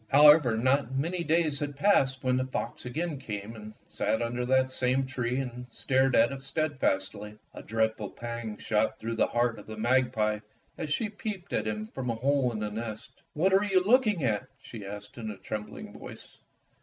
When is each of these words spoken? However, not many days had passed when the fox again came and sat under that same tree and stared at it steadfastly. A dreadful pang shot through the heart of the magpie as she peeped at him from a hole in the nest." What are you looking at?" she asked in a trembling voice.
However, 0.07 0.57
not 0.57 0.95
many 0.97 1.23
days 1.23 1.59
had 1.59 1.75
passed 1.75 2.23
when 2.23 2.35
the 2.37 2.47
fox 2.47 2.87
again 2.87 3.19
came 3.19 3.55
and 3.55 3.71
sat 3.85 4.19
under 4.19 4.47
that 4.47 4.71
same 4.71 5.05
tree 5.05 5.37
and 5.37 5.67
stared 5.69 6.15
at 6.15 6.31
it 6.31 6.41
steadfastly. 6.41 7.37
A 7.53 7.61
dreadful 7.61 8.09
pang 8.09 8.57
shot 8.57 8.97
through 8.97 9.15
the 9.17 9.27
heart 9.27 9.59
of 9.59 9.67
the 9.67 9.77
magpie 9.77 10.39
as 10.75 10.89
she 10.91 11.07
peeped 11.07 11.53
at 11.53 11.67
him 11.67 11.85
from 11.85 12.09
a 12.09 12.15
hole 12.15 12.51
in 12.51 12.57
the 12.57 12.71
nest." 12.71 13.11
What 13.35 13.53
are 13.53 13.63
you 13.63 13.83
looking 13.83 14.23
at?" 14.23 14.47
she 14.63 14.83
asked 14.87 15.19
in 15.19 15.29
a 15.29 15.37
trembling 15.37 15.93
voice. 15.93 16.39